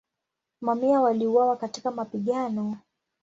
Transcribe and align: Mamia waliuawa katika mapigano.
Mamia 0.61 1.01
waliuawa 1.01 1.57
katika 1.57 1.91
mapigano. 1.91 2.77